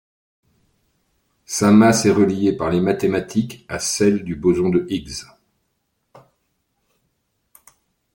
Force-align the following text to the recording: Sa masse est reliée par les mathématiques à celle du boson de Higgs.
Sa 1.45 1.69
masse 1.69 2.07
est 2.07 2.11
reliée 2.11 2.53
par 2.57 2.71
les 2.71 2.81
mathématiques 2.81 3.65
à 3.67 3.77
celle 3.77 4.23
du 4.23 4.33
boson 4.35 4.69
de 4.69 4.87
Higgs. 4.89 5.27